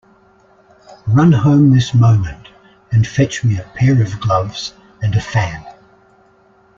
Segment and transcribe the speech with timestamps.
[1.05, 2.47] Run home this moment,
[2.91, 5.63] and fetch me a pair of gloves and a fan!